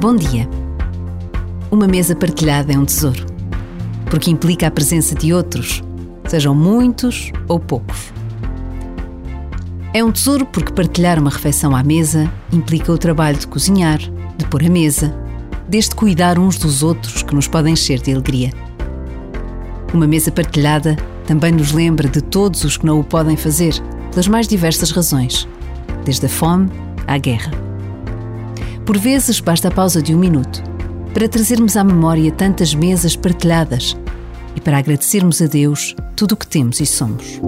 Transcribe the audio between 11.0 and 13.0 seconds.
uma refeição à mesa implica o